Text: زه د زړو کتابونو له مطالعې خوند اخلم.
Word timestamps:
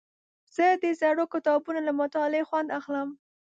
زه 0.55 0.65
د 0.83 0.85
زړو 1.01 1.25
کتابونو 1.33 1.79
له 1.87 1.93
مطالعې 2.01 2.47
خوند 2.49 2.69
اخلم. 2.79 3.09